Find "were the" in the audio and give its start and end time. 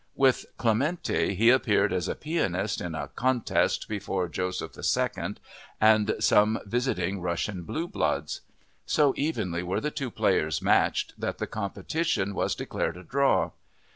9.61-9.91